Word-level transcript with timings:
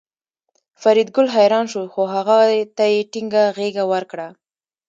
فریدګل 0.81 1.27
حیران 1.35 1.65
شو 1.71 1.81
خو 1.93 2.01
هغه 2.15 2.37
ته 2.77 2.83
یې 2.93 2.99
ټینګه 3.11 3.43
غېږه 3.57 3.83
ورکړه 3.93 4.27